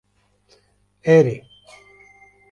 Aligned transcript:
Erê. 1.17 1.37